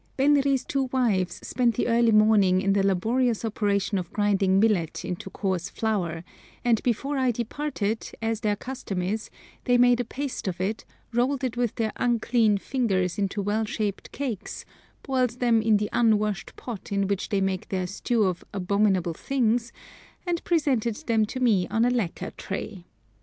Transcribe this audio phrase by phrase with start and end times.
[0.17, 5.29] Benri's two wives spent the early morning in the laborious operation of grinding millet into
[5.29, 6.23] coarse flour,
[6.65, 9.29] and before I departed, as their custom is,
[9.65, 14.11] they made a paste of it, rolled it with their unclean fingers into well shaped
[14.11, 14.65] cakes,
[15.03, 19.71] boiled them in the unwashed pot in which they make their stew of "abominable things,"
[20.25, 22.85] and presented them to me on a lacquer tray.